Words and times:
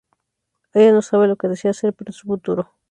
Ella 0.73 0.93
no 0.93 1.03
sabe 1.03 1.27
lo 1.27 1.35
que 1.35 1.47
desea 1.47 1.69
hacer 1.69 1.93
para 1.93 2.11
su 2.11 2.25
futuro. 2.25 2.71